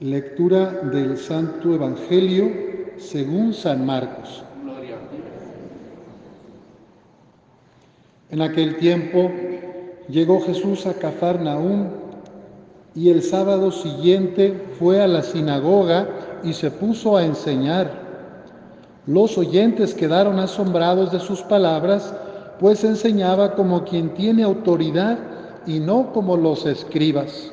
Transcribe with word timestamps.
Lectura 0.00 0.70
del 0.92 1.18
Santo 1.18 1.74
Evangelio 1.74 2.48
según 2.98 3.52
San 3.52 3.84
Marcos. 3.84 4.44
En 8.30 8.40
aquel 8.40 8.76
tiempo 8.76 9.28
llegó 10.08 10.40
Jesús 10.42 10.86
a 10.86 10.94
Cafarnaúm 10.94 11.88
y 12.94 13.10
el 13.10 13.24
sábado 13.24 13.72
siguiente 13.72 14.68
fue 14.78 15.02
a 15.02 15.08
la 15.08 15.24
sinagoga 15.24 16.08
y 16.44 16.52
se 16.52 16.70
puso 16.70 17.16
a 17.16 17.24
enseñar. 17.24 17.90
Los 19.08 19.36
oyentes 19.36 19.94
quedaron 19.94 20.38
asombrados 20.38 21.10
de 21.10 21.18
sus 21.18 21.42
palabras, 21.42 22.14
pues 22.60 22.84
enseñaba 22.84 23.56
como 23.56 23.84
quien 23.84 24.14
tiene 24.14 24.44
autoridad 24.44 25.18
y 25.66 25.80
no 25.80 26.12
como 26.12 26.36
los 26.36 26.66
escribas. 26.66 27.50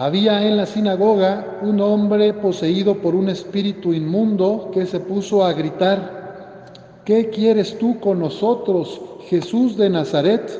Había 0.00 0.46
en 0.46 0.56
la 0.56 0.64
sinagoga 0.64 1.58
un 1.60 1.78
hombre 1.78 2.32
poseído 2.32 3.02
por 3.02 3.14
un 3.14 3.28
espíritu 3.28 3.92
inmundo 3.92 4.70
que 4.72 4.86
se 4.86 4.98
puso 4.98 5.44
a 5.44 5.52
gritar, 5.52 6.72
¿qué 7.04 7.28
quieres 7.28 7.78
tú 7.78 8.00
con 8.00 8.18
nosotros, 8.18 8.98
Jesús 9.28 9.76
de 9.76 9.90
Nazaret? 9.90 10.50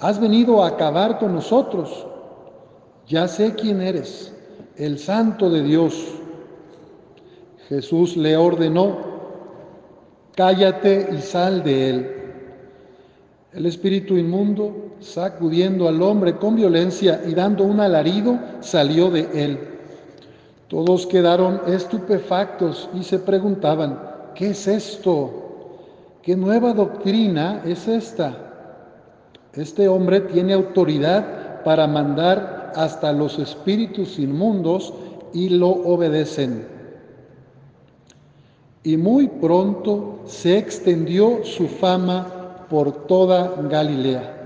Has 0.00 0.20
venido 0.20 0.64
a 0.64 0.70
acabar 0.70 1.20
con 1.20 1.32
nosotros. 1.32 2.08
Ya 3.06 3.28
sé 3.28 3.54
quién 3.54 3.80
eres, 3.80 4.34
el 4.76 4.98
santo 4.98 5.48
de 5.48 5.62
Dios. 5.62 6.04
Jesús 7.68 8.16
le 8.16 8.36
ordenó, 8.36 8.96
cállate 10.34 11.10
y 11.16 11.18
sal 11.18 11.62
de 11.62 11.90
él. 11.90 12.15
El 13.56 13.64
espíritu 13.64 14.18
inmundo, 14.18 14.96
sacudiendo 15.00 15.88
al 15.88 16.02
hombre 16.02 16.36
con 16.36 16.56
violencia 16.56 17.22
y 17.26 17.32
dando 17.32 17.64
un 17.64 17.80
alarido, 17.80 18.38
salió 18.60 19.10
de 19.10 19.30
él. 19.32 19.58
Todos 20.68 21.06
quedaron 21.06 21.62
estupefactos 21.66 22.90
y 22.92 23.02
se 23.02 23.18
preguntaban, 23.18 23.98
¿qué 24.34 24.50
es 24.50 24.68
esto? 24.68 26.18
¿Qué 26.20 26.36
nueva 26.36 26.74
doctrina 26.74 27.62
es 27.64 27.88
esta? 27.88 28.36
Este 29.54 29.88
hombre 29.88 30.20
tiene 30.20 30.52
autoridad 30.52 31.62
para 31.64 31.86
mandar 31.86 32.72
hasta 32.76 33.10
los 33.10 33.38
espíritus 33.38 34.18
inmundos 34.18 34.92
y 35.32 35.48
lo 35.48 35.70
obedecen. 35.70 36.68
Y 38.82 38.98
muy 38.98 39.28
pronto 39.28 40.20
se 40.26 40.58
extendió 40.58 41.42
su 41.42 41.68
fama 41.68 42.35
por 42.68 43.06
toda 43.06 43.54
Galilea. 43.68 44.36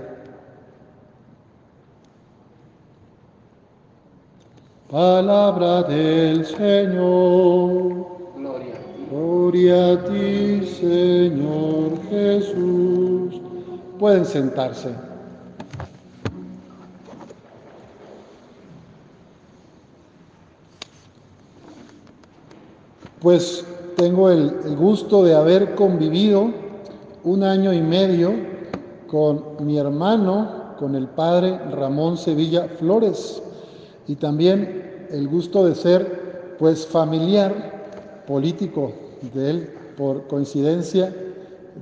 Palabra 4.89 5.83
del 5.83 6.45
Señor. 6.45 8.07
Gloria 8.35 8.73
a 8.75 8.79
ti. 8.79 9.07
Gloria 9.09 9.91
a 9.93 10.03
ti, 10.03 10.65
Señor 10.65 11.97
Jesús. 12.09 13.41
Pueden 13.97 14.25
sentarse. 14.25 14.89
Pues 23.21 23.65
tengo 23.95 24.29
el, 24.29 24.53
el 24.65 24.75
gusto 24.75 25.23
de 25.23 25.35
haber 25.35 25.75
convivido 25.75 26.60
un 27.23 27.43
año 27.43 27.73
y 27.73 27.81
medio 27.81 28.33
con 29.07 29.57
mi 29.59 29.77
hermano, 29.77 30.75
con 30.79 30.95
el 30.95 31.07
padre 31.07 31.57
Ramón 31.71 32.17
Sevilla 32.17 32.67
Flores, 32.79 33.41
y 34.07 34.15
también 34.15 35.07
el 35.11 35.27
gusto 35.27 35.65
de 35.65 35.75
ser 35.75 36.55
pues 36.57 36.85
familiar 36.85 38.23
político 38.27 38.93
de 39.33 39.49
él, 39.49 39.69
por 39.97 40.27
coincidencia 40.27 41.13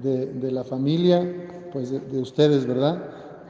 de, 0.03 0.25
de 0.25 0.51
la 0.51 0.63
familia 0.63 1.23
pues 1.71 1.91
de, 1.91 1.99
de, 1.99 2.19
ustedes, 2.19 2.65
¿verdad? 2.65 2.97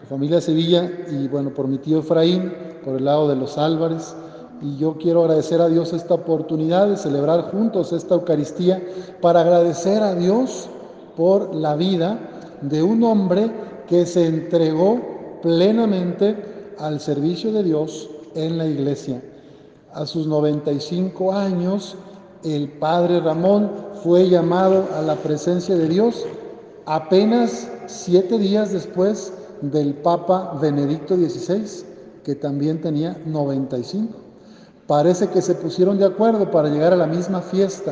La 0.01 0.07
familia 0.07 0.41
Sevilla 0.41 0.91
y 1.09 1.27
bueno, 1.27 1.51
por 1.53 1.67
mi 1.67 1.77
tío 1.77 1.99
Efraín, 1.99 2.53
por 2.83 2.97
el 2.97 3.05
lado 3.05 3.27
de 3.29 3.35
los 3.35 3.57
Álvarez, 3.57 4.15
y 4.61 4.77
yo 4.77 4.97
quiero 4.97 5.21
agradecer 5.21 5.61
a 5.61 5.69
Dios 5.69 5.93
esta 5.93 6.15
oportunidad 6.15 6.89
de 6.89 6.97
celebrar 6.97 7.49
juntos 7.51 7.93
esta 7.93 8.15
Eucaristía 8.15 8.83
para 9.21 9.41
agradecer 9.41 10.03
a 10.03 10.15
Dios 10.15 10.69
por 11.19 11.53
la 11.53 11.75
vida 11.75 12.17
de 12.61 12.81
un 12.81 13.03
hombre 13.03 13.51
que 13.89 14.05
se 14.05 14.25
entregó 14.25 15.01
plenamente 15.41 16.73
al 16.79 17.01
servicio 17.01 17.51
de 17.51 17.61
Dios 17.61 18.09
en 18.35 18.57
la 18.57 18.65
iglesia. 18.65 19.21
A 19.93 20.05
sus 20.05 20.27
95 20.27 21.33
años, 21.33 21.97
el 22.45 22.69
padre 22.69 23.19
Ramón 23.19 23.69
fue 24.01 24.29
llamado 24.29 24.87
a 24.97 25.01
la 25.01 25.15
presencia 25.15 25.75
de 25.75 25.89
Dios 25.89 26.25
apenas 26.85 27.69
siete 27.87 28.39
días 28.39 28.71
después 28.71 29.33
del 29.59 29.95
Papa 29.95 30.57
Benedicto 30.61 31.17
XVI, 31.17 31.83
que 32.23 32.35
también 32.35 32.79
tenía 32.79 33.21
95. 33.25 34.13
Parece 34.87 35.27
que 35.27 35.41
se 35.41 35.55
pusieron 35.55 35.97
de 35.97 36.05
acuerdo 36.05 36.49
para 36.49 36.69
llegar 36.69 36.93
a 36.93 36.95
la 36.95 37.07
misma 37.07 37.41
fiesta 37.41 37.91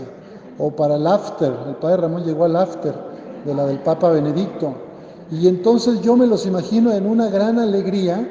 o 0.57 0.71
para 0.71 0.95
el 0.95 1.05
after. 1.05 1.53
El 1.67 1.75
padre 1.75 1.97
Ramón 1.97 2.23
llegó 2.23 2.45
al 2.45 2.55
after 2.55 3.06
de 3.47 3.55
la 3.55 3.65
del 3.65 3.79
Papa 3.79 4.09
Benedicto. 4.09 4.75
Y 5.31 5.47
entonces 5.47 6.01
yo 6.01 6.15
me 6.15 6.27
los 6.27 6.45
imagino 6.45 6.91
en 6.91 7.07
una 7.07 7.29
gran 7.29 7.57
alegría 7.57 8.29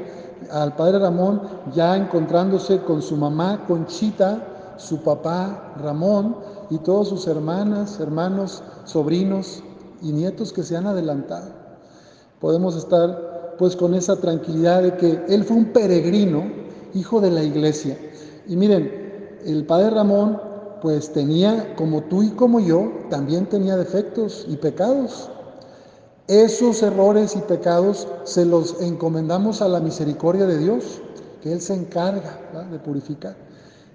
al 0.50 0.76
padre 0.76 0.98
Ramón 0.98 1.40
ya 1.74 1.96
encontrándose 1.96 2.80
con 2.80 3.02
su 3.02 3.16
mamá 3.16 3.64
Conchita, 3.66 4.74
su 4.76 5.00
papá 5.00 5.74
Ramón 5.82 6.36
y 6.70 6.78
todas 6.78 7.08
sus 7.08 7.26
hermanas, 7.26 7.98
hermanos, 7.98 8.62
sobrinos 8.84 9.62
y 10.02 10.12
nietos 10.12 10.52
que 10.52 10.62
se 10.62 10.76
han 10.76 10.86
adelantado. 10.86 11.50
Podemos 12.40 12.76
estar 12.76 13.54
pues 13.58 13.74
con 13.74 13.94
esa 13.94 14.16
tranquilidad 14.16 14.82
de 14.82 14.96
que 14.96 15.24
él 15.28 15.44
fue 15.44 15.56
un 15.56 15.72
peregrino, 15.72 16.44
hijo 16.94 17.22
de 17.22 17.30
la 17.30 17.42
iglesia. 17.42 17.96
Y 18.46 18.56
miren, 18.56 19.38
el 19.46 19.64
padre 19.64 19.90
Ramón 19.90 20.38
pues 20.82 21.12
tenía, 21.12 21.74
como 21.76 22.02
tú 22.04 22.22
y 22.22 22.30
como 22.30 22.60
yo, 22.60 22.92
también 23.10 23.46
tenía 23.46 23.76
defectos 23.76 24.44
y 24.48 24.56
pecados. 24.56 25.30
Esos 26.28 26.82
errores 26.82 27.36
y 27.36 27.40
pecados 27.40 28.08
se 28.24 28.44
los 28.44 28.80
encomendamos 28.80 29.62
a 29.62 29.68
la 29.68 29.80
misericordia 29.80 30.46
de 30.46 30.58
Dios, 30.58 31.00
que 31.42 31.52
Él 31.52 31.60
se 31.60 31.74
encarga 31.74 32.40
de 32.70 32.78
purificar. 32.78 33.36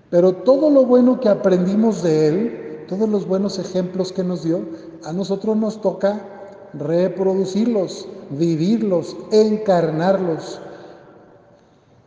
Pero 0.09 0.33
todo 0.33 0.69
lo 0.69 0.85
bueno 0.85 1.19
que 1.19 1.29
aprendimos 1.29 2.03
de 2.03 2.27
Él, 2.27 2.85
todos 2.87 3.07
los 3.09 3.27
buenos 3.27 3.59
ejemplos 3.59 4.11
que 4.11 4.23
nos 4.23 4.43
dio, 4.43 4.61
a 5.03 5.13
nosotros 5.13 5.55
nos 5.57 5.81
toca 5.81 6.21
reproducirlos, 6.73 8.07
vivirlos, 8.29 9.15
encarnarlos. 9.31 10.59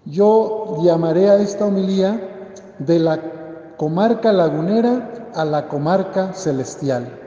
Yo 0.07 0.83
llamaré 0.83 1.31
a 1.31 1.41
esta 1.41 1.67
homilía 1.67 2.51
de 2.79 2.99
la 2.99 3.34
comarca 3.77 4.33
lagunera 4.33 5.31
a 5.35 5.45
la 5.45 5.69
comarca 5.69 6.33
celestial. 6.33 7.21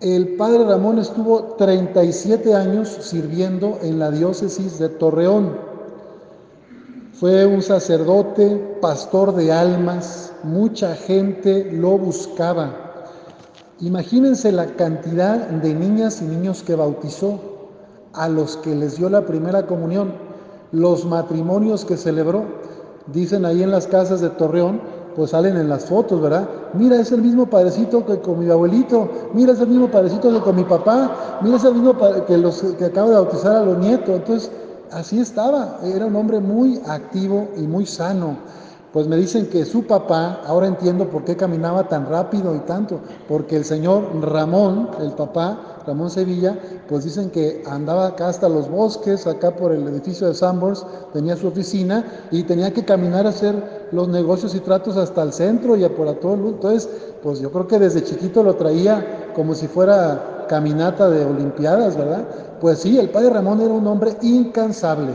El 0.00 0.36
padre 0.36 0.64
Ramón 0.64 0.98
estuvo 0.98 1.54
37 1.56 2.54
años 2.54 2.88
sirviendo 2.88 3.78
en 3.82 3.98
la 3.98 4.10
diócesis 4.10 4.78
de 4.78 4.88
Torreón. 4.88 5.56
Fue 7.12 7.46
un 7.46 7.62
sacerdote, 7.62 8.78
pastor 8.80 9.34
de 9.34 9.52
almas, 9.52 10.32
mucha 10.42 10.96
gente 10.96 11.70
lo 11.72 11.98
buscaba. 11.98 12.74
Imagínense 13.80 14.50
la 14.50 14.66
cantidad 14.66 15.38
de 15.38 15.74
niñas 15.74 16.20
y 16.20 16.24
niños 16.24 16.62
que 16.64 16.74
bautizó, 16.74 17.38
a 18.12 18.28
los 18.28 18.56
que 18.56 18.74
les 18.74 18.96
dio 18.96 19.08
la 19.08 19.24
primera 19.24 19.66
comunión, 19.66 20.14
los 20.72 21.04
matrimonios 21.04 21.84
que 21.84 21.96
celebró. 21.96 22.44
Dicen 23.06 23.44
ahí 23.44 23.62
en 23.62 23.70
las 23.70 23.86
casas 23.86 24.20
de 24.20 24.30
Torreón 24.30 24.80
pues 25.16 25.30
salen 25.30 25.56
en 25.56 25.68
las 25.68 25.84
fotos, 25.84 26.20
¿verdad? 26.20 26.48
Mira, 26.74 26.96
es 26.96 27.12
el 27.12 27.22
mismo 27.22 27.46
padrecito 27.46 28.04
que 28.04 28.18
con 28.20 28.38
mi 28.38 28.50
abuelito, 28.50 29.08
mira, 29.34 29.52
es 29.52 29.60
el 29.60 29.68
mismo 29.68 29.88
padrecito 29.88 30.30
que 30.30 30.40
con 30.40 30.56
mi 30.56 30.64
papá, 30.64 31.38
mira, 31.42 31.56
es 31.56 31.64
el 31.64 31.74
mismo 31.74 31.94
que 32.26 32.38
los 32.38 32.62
que 32.78 32.84
acaba 32.86 33.08
de 33.08 33.14
bautizar 33.14 33.56
a 33.56 33.64
los 33.64 33.78
nietos. 33.78 34.16
Entonces, 34.16 34.50
así 34.90 35.20
estaba, 35.20 35.78
era 35.84 36.06
un 36.06 36.16
hombre 36.16 36.40
muy 36.40 36.80
activo 36.86 37.48
y 37.56 37.62
muy 37.62 37.86
sano. 37.86 38.36
Pues 38.92 39.08
me 39.08 39.16
dicen 39.16 39.46
que 39.46 39.64
su 39.64 39.86
papá, 39.86 40.40
ahora 40.46 40.66
entiendo 40.66 41.08
por 41.08 41.24
qué 41.24 41.34
caminaba 41.34 41.88
tan 41.88 42.06
rápido 42.06 42.54
y 42.54 42.58
tanto, 42.60 43.00
porque 43.26 43.56
el 43.56 43.64
señor 43.64 44.04
Ramón, 44.20 44.90
el 45.00 45.12
papá, 45.12 45.71
Ramón 45.86 46.10
Sevilla, 46.10 46.58
pues 46.88 47.04
dicen 47.04 47.30
que 47.30 47.62
andaba 47.66 48.08
acá 48.08 48.28
hasta 48.28 48.48
los 48.48 48.68
bosques, 48.70 49.26
acá 49.26 49.54
por 49.56 49.72
el 49.72 49.86
edificio 49.88 50.28
de 50.28 50.34
Sambors, 50.34 50.84
tenía 51.12 51.36
su 51.36 51.48
oficina 51.48 52.04
y 52.30 52.42
tenía 52.44 52.72
que 52.72 52.84
caminar 52.84 53.26
a 53.26 53.30
hacer 53.30 53.88
los 53.92 54.08
negocios 54.08 54.54
y 54.54 54.60
tratos 54.60 54.96
hasta 54.96 55.22
el 55.22 55.32
centro 55.32 55.76
y 55.76 55.84
a 55.84 55.94
por 55.94 56.12
todo 56.14 56.34
el. 56.34 56.46
Entonces, 56.46 56.88
pues 57.22 57.40
yo 57.40 57.50
creo 57.50 57.66
que 57.66 57.78
desde 57.78 58.02
chiquito 58.02 58.42
lo 58.42 58.54
traía 58.56 59.30
como 59.34 59.54
si 59.54 59.66
fuera 59.66 60.46
caminata 60.48 61.08
de 61.08 61.24
Olimpiadas, 61.24 61.96
¿verdad? 61.96 62.26
Pues 62.60 62.80
sí, 62.80 62.98
el 62.98 63.10
padre 63.10 63.30
Ramón 63.30 63.60
era 63.60 63.72
un 63.72 63.86
hombre 63.86 64.16
incansable, 64.22 65.12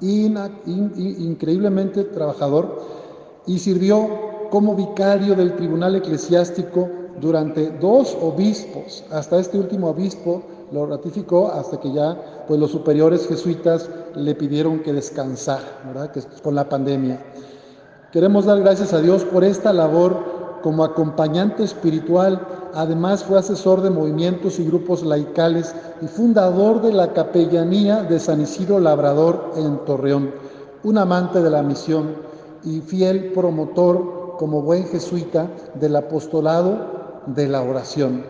in, 0.00 0.38
in, 0.66 0.92
in, 0.96 1.22
increíblemente 1.30 2.04
trabajador. 2.04 3.02
y 3.46 3.58
sirvió 3.58 4.08
como 4.50 4.76
vicario 4.76 5.34
del 5.34 5.56
tribunal 5.56 5.96
eclesiástico 5.96 6.88
durante 7.20 7.70
dos 7.70 8.16
obispos. 8.20 9.04
Hasta 9.10 9.38
este 9.38 9.58
último 9.58 9.88
obispo 9.88 10.42
lo 10.72 10.86
ratificó 10.86 11.48
hasta 11.48 11.78
que 11.78 11.92
ya 11.92 12.44
pues 12.48 12.58
los 12.58 12.70
superiores 12.70 13.26
jesuitas 13.28 13.88
le 14.14 14.34
pidieron 14.34 14.80
que 14.80 14.92
descansara, 14.92 15.82
¿verdad? 15.86 16.10
Que 16.10 16.22
con 16.42 16.54
la 16.54 16.68
pandemia. 16.68 17.22
Queremos 18.10 18.44
dar 18.44 18.60
gracias 18.60 18.92
a 18.92 19.00
Dios 19.00 19.24
por 19.24 19.44
esta 19.44 19.72
labor 19.72 20.60
como 20.62 20.84
acompañante 20.84 21.64
espiritual. 21.64 22.46
Además 22.74 23.24
fue 23.24 23.38
asesor 23.38 23.82
de 23.82 23.90
movimientos 23.90 24.58
y 24.58 24.64
grupos 24.64 25.02
laicales 25.02 25.74
y 26.00 26.06
fundador 26.06 26.80
de 26.80 26.92
la 26.92 27.12
capellanía 27.12 28.02
de 28.02 28.18
San 28.18 28.40
Isidro 28.40 28.80
Labrador 28.80 29.52
en 29.56 29.78
Torreón, 29.84 30.32
un 30.82 30.98
amante 30.98 31.42
de 31.42 31.50
la 31.50 31.62
misión 31.62 32.14
y 32.64 32.80
fiel 32.80 33.32
promotor 33.32 34.36
como 34.38 34.62
buen 34.62 34.86
jesuita 34.86 35.48
del 35.74 35.96
apostolado 35.96 37.01
de 37.26 37.48
la 37.48 37.62
oración, 37.62 38.24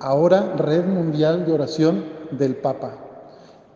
ahora 0.00 0.54
Red 0.56 0.86
Mundial 0.86 1.46
de 1.46 1.52
Oración 1.52 2.04
del 2.32 2.56
Papa. 2.56 2.96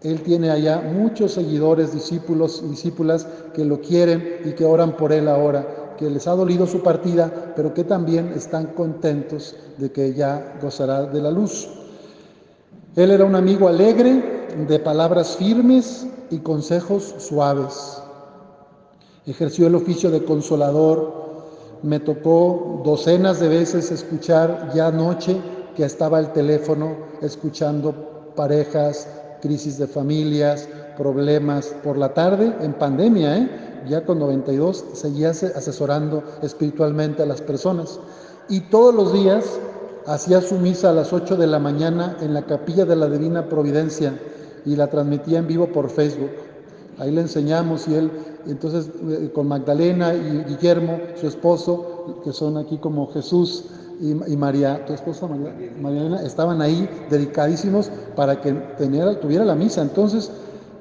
Él 0.03 0.23
tiene 0.23 0.51
allá 0.51 0.81
muchos 0.81 1.33
seguidores, 1.33 1.93
discípulos 1.93 2.69
discípulas 2.69 3.27
que 3.55 3.65
lo 3.65 3.81
quieren 3.81 4.41
y 4.45 4.53
que 4.53 4.65
oran 4.65 4.97
por 4.97 5.13
él 5.13 5.29
ahora 5.29 5.67
que 5.97 6.11
les 6.11 6.27
ha 6.29 6.33
dolido 6.33 6.67
su 6.67 6.83
partida, 6.83 7.53
pero 7.57 7.75
que 7.75 7.85
también 7.85 8.33
están 8.37 8.67
contentos 8.67 9.57
de 9.79 9.91
que 9.91 10.15
ya 10.15 10.59
gozará 10.61 11.05
de 11.05 11.21
la 11.21 11.31
luz. 11.31 11.69
Él 12.95 13.11
era 13.11 13.25
un 13.25 13.35
amigo 13.35 13.69
alegre, 13.69 14.37
de 14.69 14.79
palabras 14.79 15.37
firmes 15.37 16.07
y 16.31 16.39
consejos 16.39 17.15
suaves. 17.19 18.03
Ejerció 19.27 19.67
el 19.67 19.75
oficio 19.75 20.11
de 20.11 20.25
consolador. 20.25 21.26
Me 21.83 22.01
tocó 22.01 22.83
docenas 22.85 23.41
de 23.41 23.49
veces 23.49 23.91
escuchar 23.91 24.71
ya 24.75 24.89
anoche 24.89 25.37
que 25.77 25.85
estaba 25.85 26.19
el 26.19 26.33
teléfono 26.33 26.97
escuchando 27.21 28.33
parejas, 28.35 29.09
crisis 29.41 29.79
de 29.79 29.87
familias, 29.87 30.69
problemas 30.97 31.75
por 31.85 31.99
la 31.99 32.15
tarde 32.15 32.55
en 32.61 32.73
pandemia, 32.75 33.37
¿eh? 33.37 33.49
ya 33.89 34.05
con 34.05 34.19
92 34.19 34.85
seguía 34.95 35.31
asesorando 35.31 36.23
espiritualmente 36.43 37.23
a 37.23 37.27
las 37.27 37.41
personas. 37.41 38.01
Y 38.49 38.61
todos 38.61 38.95
los 38.95 39.13
días 39.13 39.45
hacía 40.07 40.41
su 40.41 40.57
misa 40.57 40.91
a 40.91 40.95
las 40.95 41.13
8 41.13 41.37
de 41.37 41.47
la 41.47 41.59
mañana 41.59 42.17
en 42.21 42.33
la 42.33 42.47
capilla 42.47 42.85
de 42.85 42.97
la 42.97 43.09
Divina 43.09 43.49
Providencia 43.49 44.19
y 44.65 44.77
la 44.77 44.89
transmitía 44.89 45.39
en 45.39 45.47
vivo 45.47 45.67
por 45.69 45.91
Facebook. 45.91 46.31
Ahí 46.99 47.11
le 47.11 47.21
enseñamos 47.21 47.87
y 47.89 47.95
él, 47.95 48.11
entonces 48.47 48.91
eh, 49.09 49.31
con 49.35 49.49
Magdalena 49.49 50.15
y 50.15 50.45
Guillermo, 50.49 50.99
su 51.21 51.27
esposo, 51.27 52.21
que 52.25 52.33
son 52.33 52.57
aquí 52.57 52.79
como 52.79 53.13
Jesús 53.13 53.65
y, 54.01 54.37
María, 54.37 54.85
tu 54.87 54.93
esposa 54.93 55.27
María, 55.81 56.23
estaban 56.23 56.61
ahí 56.61 56.89
dedicadísimos 57.11 57.91
para 58.15 58.41
que 58.41 58.53
tuviera 59.21 59.45
la 59.45 59.55
misa. 59.55 59.83
Entonces, 59.83 60.31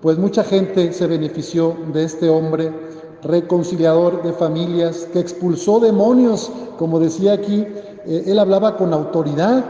pues 0.01 0.17
mucha 0.17 0.43
gente 0.43 0.91
se 0.91 1.07
benefició 1.07 1.75
de 1.93 2.03
este 2.03 2.29
hombre 2.29 2.71
reconciliador 3.23 4.21
de 4.23 4.33
familias, 4.33 5.07
que 5.11 5.19
expulsó 5.19 5.79
demonios, 5.79 6.51
como 6.77 6.99
decía 6.99 7.33
aquí, 7.33 7.65
eh, 8.05 8.23
él 8.27 8.37
hablaba 8.37 8.77
con 8.77 8.93
autoridad 8.93 9.65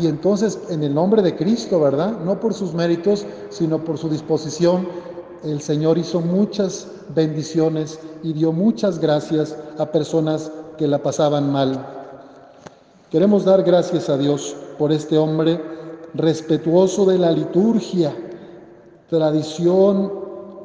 y 0.00 0.06
entonces 0.06 0.58
en 0.68 0.84
el 0.84 0.94
nombre 0.94 1.22
de 1.22 1.34
Cristo, 1.34 1.80
¿verdad? 1.80 2.18
No 2.24 2.38
por 2.38 2.54
sus 2.54 2.74
méritos, 2.74 3.26
sino 3.50 3.82
por 3.84 3.98
su 3.98 4.08
disposición, 4.08 4.86
el 5.44 5.60
Señor 5.60 5.98
hizo 5.98 6.20
muchas 6.20 6.86
bendiciones 7.14 7.98
y 8.22 8.32
dio 8.32 8.52
muchas 8.52 8.98
gracias 8.98 9.56
a 9.78 9.86
personas 9.90 10.50
que 10.76 10.86
la 10.86 11.02
pasaban 11.02 11.50
mal. 11.50 11.86
Queremos 13.10 13.44
dar 13.44 13.62
gracias 13.62 14.08
a 14.08 14.18
Dios 14.18 14.54
por 14.78 14.92
este 14.92 15.18
hombre 15.18 15.60
respetuoso 16.14 17.06
de 17.06 17.18
la 17.18 17.30
liturgia, 17.30 18.14
tradición, 19.08 20.12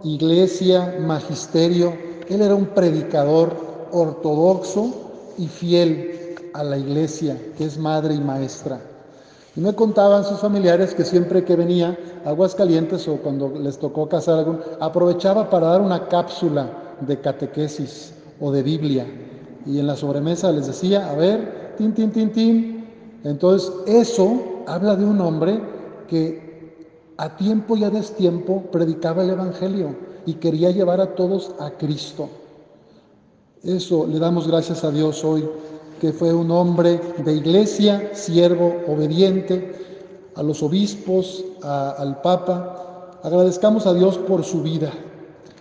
iglesia, 0.03 0.97
magisterio, 0.99 1.93
él 2.29 2.41
era 2.41 2.55
un 2.55 2.67
predicador 2.67 3.55
ortodoxo 3.91 4.93
y 5.37 5.47
fiel 5.47 6.35
a 6.53 6.63
la 6.63 6.77
iglesia, 6.77 7.39
que 7.57 7.65
es 7.65 7.77
madre 7.77 8.15
y 8.15 8.19
maestra. 8.19 8.94
Y 9.55 9.61
me 9.61 9.73
contaban 9.73 10.25
sus 10.25 10.39
familiares 10.39 10.93
que 10.93 11.05
siempre 11.05 11.45
que 11.45 11.55
venía 11.55 11.97
a 12.25 12.29
Aguascalientes 12.29 13.07
o 13.07 13.17
cuando 13.17 13.49
les 13.49 13.77
tocó 13.77 14.09
casar 14.09 14.39
algún, 14.39 14.59
aprovechaba 14.81 15.49
para 15.49 15.67
dar 15.67 15.81
una 15.81 16.07
cápsula 16.07 16.69
de 16.99 17.19
catequesis 17.19 18.13
o 18.41 18.51
de 18.51 18.63
Biblia. 18.63 19.05
Y 19.65 19.79
en 19.79 19.87
la 19.87 19.95
sobremesa 19.95 20.51
les 20.51 20.67
decía, 20.67 21.09
a 21.09 21.15
ver, 21.15 21.73
tin, 21.77 21.93
tin, 21.93 22.11
tin, 22.11 22.31
tin. 22.31 22.85
Entonces, 23.23 23.71
eso 23.87 24.63
habla 24.67 24.95
de 24.95 25.05
un 25.05 25.21
hombre 25.21 25.61
que 26.07 26.45
a 27.17 27.37
tiempo 27.37 27.77
y 27.77 27.83
a 27.85 27.89
destiempo 27.89 28.63
predicaba 28.71 29.23
el 29.23 29.29
Evangelio 29.29 29.95
y 30.25 30.33
quería 30.33 30.71
llevar 30.71 30.99
a 30.99 31.15
todos 31.15 31.51
a 31.59 31.71
Cristo. 31.71 32.27
Eso 33.63 34.05
le 34.05 34.19
damos 34.19 34.47
gracias 34.47 34.83
a 34.83 34.91
Dios 34.91 35.23
hoy, 35.23 35.47
que 36.05 36.13
fue 36.13 36.31
un 36.31 36.51
hombre 36.51 37.01
de 37.17 37.33
iglesia, 37.33 38.11
siervo, 38.13 38.75
obediente 38.87 39.73
a 40.35 40.43
los 40.43 40.61
obispos, 40.61 41.43
al 41.63 42.21
Papa. 42.21 43.17
Agradezcamos 43.23 43.87
a 43.87 43.93
Dios 43.95 44.19
por 44.19 44.43
su 44.43 44.61
vida, 44.61 44.91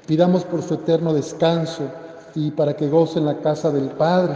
pidamos 0.06 0.44
por 0.44 0.60
su 0.60 0.74
eterno 0.74 1.14
descanso 1.14 1.84
y 2.34 2.50
para 2.50 2.76
que 2.76 2.90
goce 2.90 3.20
en 3.20 3.24
la 3.24 3.38
casa 3.38 3.70
del 3.70 3.88
Padre 3.92 4.34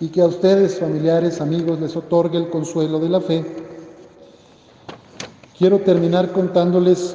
y 0.00 0.08
que 0.08 0.22
a 0.22 0.26
ustedes, 0.26 0.80
familiares, 0.80 1.40
amigos, 1.40 1.78
les 1.78 1.94
otorgue 1.94 2.38
el 2.38 2.50
consuelo 2.50 2.98
de 2.98 3.08
la 3.08 3.20
fe. 3.20 3.44
Quiero 5.56 5.78
terminar 5.82 6.32
contándoles 6.32 7.14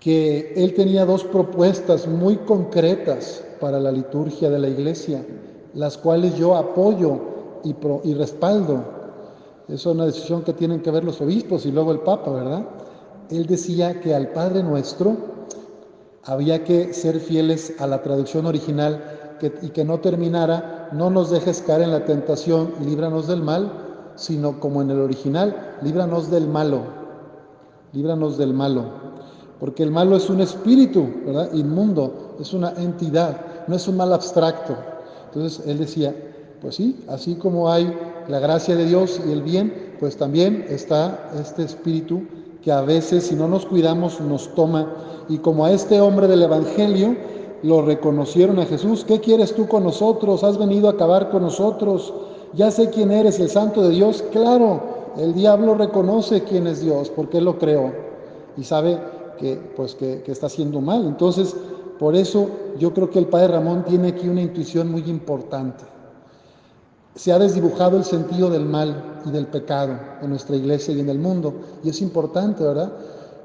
que 0.00 0.52
él 0.56 0.74
tenía 0.74 1.06
dos 1.06 1.22
propuestas 1.22 2.08
muy 2.08 2.34
concretas 2.38 3.44
para 3.60 3.78
la 3.78 3.92
liturgia 3.92 4.50
de 4.50 4.58
la 4.58 4.68
iglesia, 4.68 5.24
las 5.74 5.98
cuales 5.98 6.36
yo 6.36 6.56
apoyo 6.56 7.18
y, 7.64 8.14
respaldo. 8.14 8.84
Es 9.68 9.86
una 9.86 10.06
decisión 10.06 10.42
que 10.42 10.52
tienen 10.52 10.82
que 10.82 10.90
ver 10.90 11.04
los 11.04 11.20
obispos 11.20 11.66
y 11.66 11.72
luego 11.72 11.92
el 11.92 12.00
Papa, 12.00 12.30
¿verdad? 12.30 12.64
Él 13.30 13.46
decía 13.46 14.00
que 14.00 14.14
al 14.14 14.28
Padre 14.32 14.62
Nuestro 14.62 15.16
había 16.24 16.64
que 16.64 16.92
ser 16.92 17.18
fieles 17.20 17.74
a 17.78 17.86
la 17.86 18.02
traducción 18.02 18.46
original 18.46 19.02
y 19.62 19.70
que 19.70 19.84
no 19.84 20.00
terminara, 20.00 20.88
no 20.92 21.10
nos 21.10 21.30
dejes 21.30 21.62
caer 21.62 21.82
en 21.82 21.92
la 21.92 22.04
tentación 22.04 22.74
y 22.80 22.84
líbranos 22.84 23.26
del 23.26 23.42
mal, 23.42 23.70
sino 24.16 24.60
como 24.60 24.80
en 24.80 24.90
el 24.90 25.00
original, 25.00 25.76
líbranos 25.82 26.30
del 26.30 26.46
malo, 26.46 26.80
líbranos 27.92 28.38
del 28.38 28.54
malo 28.54 29.14
porque 29.64 29.82
el 29.82 29.90
malo 29.90 30.16
es 30.16 30.28
un 30.28 30.40
espíritu, 30.40 31.08
¿verdad? 31.24 31.52
Inmundo, 31.54 32.36
es 32.38 32.52
una 32.52 32.72
entidad, 32.72 33.66
no 33.66 33.76
es 33.76 33.88
un 33.88 33.96
mal 33.96 34.12
abstracto. 34.12 34.76
Entonces 35.34 35.66
él 35.66 35.78
decía, 35.78 36.14
pues 36.60 36.76
sí, 36.76 36.96
así 37.08 37.34
como 37.34 37.70
hay 37.70 37.92
la 38.28 38.38
gracia 38.38 38.76
de 38.76 38.86
Dios 38.86 39.20
y 39.26 39.32
el 39.32 39.42
bien, 39.42 39.96
pues 39.98 40.16
también 40.16 40.64
está 40.68 41.30
este 41.40 41.64
espíritu 41.64 42.22
que 42.62 42.70
a 42.70 42.80
veces 42.82 43.24
si 43.24 43.34
no 43.34 43.48
nos 43.48 43.66
cuidamos 43.66 44.20
nos 44.20 44.54
toma. 44.54 44.94
Y 45.28 45.38
como 45.38 45.64
a 45.64 45.72
este 45.72 46.00
hombre 46.00 46.28
del 46.28 46.42
Evangelio 46.42 47.16
lo 47.62 47.82
reconocieron 47.82 48.58
a 48.58 48.66
Jesús, 48.66 49.04
¿qué 49.04 49.20
quieres 49.20 49.54
tú 49.54 49.66
con 49.66 49.84
nosotros? 49.84 50.44
¿Has 50.44 50.56
venido 50.56 50.88
a 50.88 50.92
acabar 50.92 51.30
con 51.30 51.42
nosotros? 51.42 52.14
Ya 52.54 52.70
sé 52.70 52.90
quién 52.90 53.10
eres, 53.10 53.40
el 53.40 53.50
santo 53.50 53.82
de 53.82 53.90
Dios. 53.90 54.22
Claro, 54.30 54.80
el 55.18 55.34
diablo 55.34 55.74
reconoce 55.74 56.44
quién 56.44 56.66
es 56.66 56.80
Dios 56.80 57.10
porque 57.10 57.38
él 57.38 57.44
lo 57.44 57.58
creó 57.58 57.92
y 58.56 58.64
sabe 58.64 58.98
que, 59.38 59.56
pues, 59.76 59.94
que, 59.94 60.22
está 60.26 60.46
haciendo 60.46 60.80
mal. 60.80 61.04
Entonces, 61.06 61.56
por 61.98 62.16
eso 62.16 62.48
yo 62.78 62.92
creo 62.92 63.10
que 63.10 63.18
el 63.18 63.26
Padre 63.26 63.48
Ramón 63.48 63.84
tiene 63.84 64.08
aquí 64.08 64.28
una 64.28 64.42
intuición 64.42 64.90
muy 64.90 65.02
importante. 65.02 65.84
Se 67.14 67.32
ha 67.32 67.38
desdibujado 67.38 67.96
el 67.96 68.04
sentido 68.04 68.50
del 68.50 68.64
mal 68.64 69.20
y 69.24 69.30
del 69.30 69.46
pecado 69.46 69.96
en 70.20 70.30
nuestra 70.30 70.56
iglesia 70.56 70.92
y 70.94 71.00
en 71.00 71.08
el 71.08 71.18
mundo. 71.18 71.54
Y 71.84 71.90
es 71.90 72.02
importante, 72.02 72.64
¿verdad? 72.64 72.92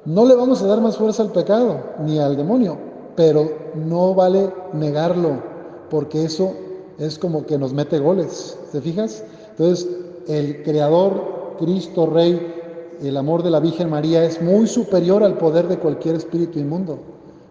No 0.06 0.26
le 0.26 0.36
vamos 0.36 0.62
a 0.62 0.68
dar 0.68 0.82
más 0.82 0.98
fuerza 0.98 1.22
al 1.22 1.32
pecado 1.32 1.80
ni 2.04 2.18
al 2.20 2.36
demonio, 2.36 2.78
pero 3.16 3.50
no 3.76 4.16
vale 4.16 4.52
negarlo, 4.74 5.42
porque 5.90 6.24
eso 6.24 6.54
es 6.98 7.20
como 7.20 7.46
que 7.46 7.58
nos 7.58 7.74
mete 7.74 8.00
goles, 8.00 8.58
¿te 8.72 8.82
fijas? 8.82 9.24
Entonces, 9.52 9.88
el 10.28 10.64
Creador, 10.64 11.56
Cristo 11.60 12.08
Rey, 12.08 12.56
el 13.02 13.18
amor 13.18 13.44
de 13.44 13.52
la 13.52 13.60
Virgen 13.60 13.90
María 13.90 14.24
es 14.24 14.42
muy 14.42 14.68
superior 14.68 15.24
al 15.24 15.38
poder 15.38 15.68
de 15.68 15.78
cualquier 15.78 16.16
espíritu 16.16 16.60
inmundo. 16.60 17.00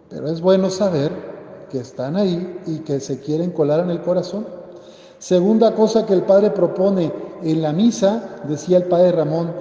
Pero 0.09 0.27
es 0.27 0.41
bueno 0.41 0.69
saber 0.69 1.11
que 1.71 1.79
están 1.79 2.15
ahí 2.15 2.59
y 2.65 2.79
que 2.79 2.99
se 2.99 3.19
quieren 3.19 3.51
colar 3.51 3.81
en 3.81 3.91
el 3.91 4.01
corazón. 4.01 4.45
Segunda 5.19 5.75
cosa 5.75 6.05
que 6.05 6.13
el 6.13 6.23
Padre 6.23 6.49
propone 6.51 7.11
en 7.43 7.61
la 7.61 7.73
misa, 7.73 8.37
decía 8.47 8.77
el 8.77 8.85
Padre 8.85 9.11
Ramón, 9.11 9.51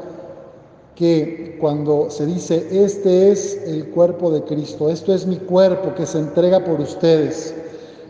que 0.94 1.56
cuando 1.60 2.10
se 2.10 2.26
dice, 2.26 2.66
este 2.72 3.30
es 3.30 3.62
el 3.66 3.90
cuerpo 3.90 4.30
de 4.30 4.42
Cristo, 4.42 4.88
esto 4.88 5.12
es 5.12 5.26
mi 5.26 5.36
cuerpo 5.36 5.94
que 5.94 6.06
se 6.06 6.18
entrega 6.18 6.64
por 6.64 6.80
ustedes, 6.80 7.54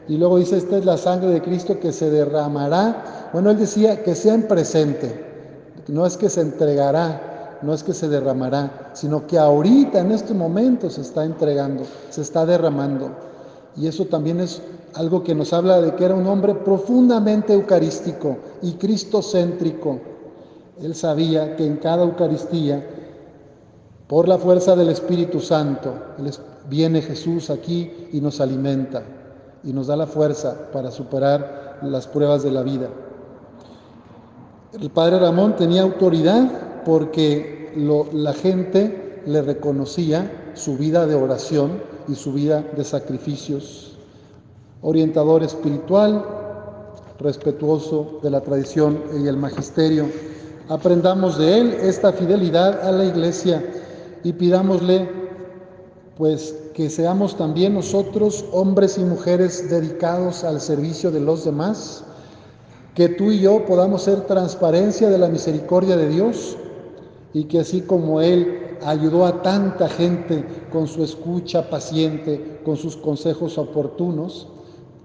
Y 0.09 0.17
luego 0.17 0.39
dice, 0.39 0.57
esta 0.57 0.79
es 0.79 0.87
la 0.87 0.97
sangre 0.97 1.29
de 1.29 1.43
Cristo 1.43 1.79
que 1.79 1.93
se 1.93 2.09
derramará. 2.09 3.31
Bueno, 3.35 3.51
él 3.51 3.59
decía 3.59 4.03
que 4.03 4.15
sea 4.15 4.33
en 4.33 4.49
presente. 4.49 5.27
No 5.87 6.07
es 6.07 6.17
que 6.17 6.31
se 6.31 6.41
entregará, 6.41 7.28
no 7.63 7.73
es 7.75 7.83
que 7.83 7.93
se 7.93 8.09
derramará, 8.09 8.91
sino 8.95 9.27
que 9.27 9.39
ahorita, 9.39 10.01
en 10.01 10.13
este 10.13 10.35
momento, 10.35 10.91
se 10.91 11.01
está 11.01 11.25
entregando, 11.25 11.85
se 12.11 12.23
está 12.23 12.47
derramando. 12.47 13.11
Y 13.77 13.87
eso 13.87 14.07
también 14.07 14.41
es 14.41 14.63
algo 14.95 15.23
que 15.23 15.35
nos 15.35 15.53
habla 15.53 15.81
de 15.81 15.95
que 15.95 16.05
era 16.05 16.15
un 16.15 16.27
hombre 16.27 16.55
profundamente 16.55 17.53
eucarístico 17.53 18.39
y 18.63 18.73
cristocéntrico. 18.73 20.01
Él 20.81 20.95
sabía 20.95 21.57
que 21.57 21.67
en 21.67 21.77
cada 21.77 22.05
Eucaristía, 22.05 22.85
por 24.07 24.29
la 24.29 24.39
fuerza 24.39 24.75
del 24.75 24.89
Espíritu 24.89 25.41
Santo, 25.41 25.93
viene 26.69 27.03
Jesús 27.03 27.51
aquí 27.51 28.09
y 28.13 28.21
nos 28.21 28.41
alimenta 28.41 29.03
y 29.65 29.73
nos 29.73 29.89
da 29.89 29.97
la 29.97 30.07
fuerza 30.07 30.57
para 30.73 30.91
superar 30.91 31.79
las 31.83 32.07
pruebas 32.07 32.43
de 32.43 32.51
la 32.51 32.63
vida. 32.63 32.89
El 34.73 34.91
padre 34.91 35.19
Ramón 35.19 35.57
tenía 35.57 35.83
autoridad 35.83 36.68
porque 36.89 37.71
la 38.13 38.33
gente 38.33 39.21
le 39.27 39.43
reconocía 39.43 40.53
su 40.55 40.79
vida 40.79 41.07
de 41.07 41.17
oración 41.17 41.83
y 42.09 42.15
su 42.15 42.33
vida 42.33 42.65
de 42.75 42.83
sacrificios. 42.83 43.93
Orientador 44.81 45.43
espiritual, 45.43 46.25
respetuoso 47.19 48.21
de 48.23 48.31
la 48.31 48.41
tradición 48.41 49.03
y 49.23 49.27
el 49.27 49.37
magisterio. 49.37 50.07
Aprendamos 50.71 51.37
de 51.37 51.59
él 51.59 51.77
esta 51.83 52.11
fidelidad 52.11 52.81
a 52.81 52.91
la 52.91 53.05
iglesia 53.05 53.63
y 54.25 54.33
pidámosle 54.33 55.11
pues 56.17 56.55
que 56.73 56.89
seamos 56.89 57.37
también 57.37 57.75
nosotros 57.75 58.47
hombres 58.51 58.97
y 58.97 59.03
mujeres 59.03 59.69
dedicados 59.69 60.43
al 60.43 60.59
servicio 60.63 61.11
de 61.11 61.21
los 61.21 61.45
demás, 61.45 62.03
que 62.95 63.11
tú 63.11 63.31
y 63.31 63.41
yo 63.41 63.67
podamos 63.67 64.05
ser 64.05 64.23
transparencia 64.23 65.11
de 65.11 65.19
la 65.19 65.29
misericordia 65.29 65.95
de 65.95 66.09
Dios 66.09 66.57
y 67.39 67.45
que 67.45 67.61
así 67.61 67.83
como 67.83 68.21
Él 68.21 68.79
ayudó 68.85 69.25
a 69.25 69.43
tanta 69.43 69.89
gente 69.89 70.45
con 70.73 70.89
su 70.89 71.05
escucha 71.05 71.71
paciente, 71.71 72.61
con 72.65 72.77
sus 72.77 72.97
consejos 72.97 73.59
oportunos 73.59 74.49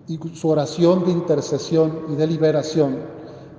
y 0.07 0.17
su 0.33 0.49
oración 0.49 1.05
de 1.05 1.11
intercesión 1.11 2.05
y 2.09 2.15
de 2.15 2.25
liberación, 2.25 2.97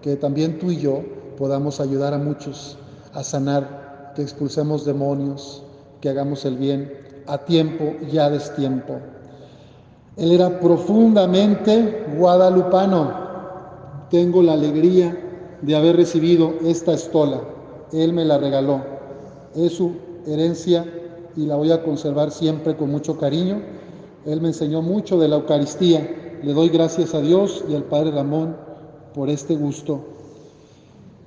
que 0.03 0.17
también 0.17 0.59
tú 0.59 0.73
y 0.73 0.79
yo 0.79 1.03
podamos 1.39 1.79
ayudar 1.79 2.15
a 2.15 2.19
muchos 2.19 2.77
a 3.13 3.23
sanar, 3.23 4.13
que 4.17 4.23
expulsemos 4.23 4.85
demonios, 4.85 5.63
que 6.01 6.09
hagamos 6.09 6.45
el 6.45 6.57
bien 6.57 6.93
a 7.29 7.39
tiempo 7.39 7.95
y 8.11 8.19
a 8.19 8.29
destiempo. 8.29 8.99
Él 10.17 10.33
era 10.33 10.59
profundamente 10.59 12.07
guadalupano. 12.19 13.23
Tengo 14.11 14.43
la 14.43 14.55
alegría 14.55 15.17
de 15.63 15.77
haber 15.77 15.95
recibido 15.95 16.55
esta 16.65 16.93
estola. 16.93 17.54
Él 17.95 18.13
me 18.13 18.25
la 18.25 18.39
regaló. 18.39 18.83
Es 19.55 19.75
su 19.75 19.93
herencia 20.27 20.85
y 21.37 21.47
la 21.47 21.57
voy 21.57 21.71
a 21.71 21.83
conservar 21.83 22.31
siempre 22.31 22.77
con 22.77 22.91
mucho 22.91 23.19
cariño. 23.19 23.63
Él 24.27 24.41
me 24.41 24.49
enseñó 24.49 24.83
mucho 24.83 25.19
de 25.19 25.29
la 25.29 25.37
Eucaristía. 25.37 26.39
Le 26.43 26.53
doy 26.53 26.69
gracias 26.69 27.15
a 27.15 27.21
Dios 27.21 27.65
y 27.69 27.75
al 27.75 27.85
Padre 27.85 28.11
Ramón 28.11 28.57
por 29.15 29.31
este 29.31 29.55
gusto. 29.55 30.01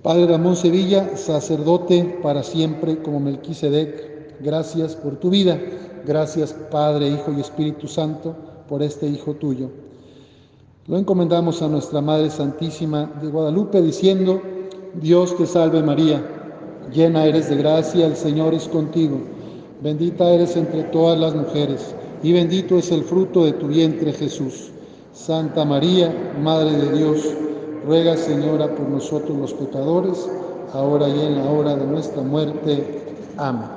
Padre 0.03 0.27
Ramón 0.27 0.55
Sevilla, 0.55 1.17
sacerdote 1.17 2.19
para 2.21 2.43
siempre 2.43 3.01
como 3.01 3.19
Melquisedec, 3.19 4.41
gracias 4.41 4.95
por 4.95 5.15
tu 5.17 5.29
vida. 5.29 5.59
Gracias 6.05 6.53
Padre, 6.53 7.09
Hijo 7.09 7.33
y 7.36 7.41
Espíritu 7.41 7.88
Santo 7.88 8.36
por 8.67 8.83
este 8.83 9.07
Hijo 9.07 9.33
tuyo. 9.33 9.69
Lo 10.88 10.97
encomendamos 10.97 11.62
a 11.62 11.67
nuestra 11.67 12.00
Madre 12.01 12.29
Santísima 12.29 13.12
de 13.21 13.27
Guadalupe 13.27 13.81
diciendo, 13.81 14.41
Dios 14.93 15.36
te 15.36 15.45
salve 15.45 15.83
María, 15.83 16.24
llena 16.94 17.25
eres 17.25 17.50
de 17.50 17.58
gracia, 17.58 18.06
el 18.06 18.15
Señor 18.15 18.53
es 18.53 18.67
contigo, 18.67 19.20
bendita 19.82 20.29
eres 20.29 20.56
entre 20.56 20.84
todas 20.84 21.20
las 21.20 21.36
mujeres 21.36 21.96
y 22.24 22.34
bendito 22.34 22.77
es 22.77 22.91
el 22.91 23.03
fruto 23.03 23.46
de 23.46 23.53
tu 23.53 23.67
vientre 23.67 24.12
Jesús. 24.13 24.72
Santa 25.13 25.65
María, 25.65 26.13
Madre 26.41 26.72
de 26.72 26.98
Dios, 26.98 27.34
ruega 27.86 28.15
Señora 28.15 28.74
por 28.75 28.88
nosotros 28.88 29.38
los 29.38 29.53
pecadores, 29.53 30.29
ahora 30.74 31.08
y 31.08 31.20
en 31.20 31.38
la 31.38 31.50
hora 31.50 31.75
de 31.75 31.86
nuestra 31.86 32.22
muerte. 32.22 33.01
Amén. 33.38 33.76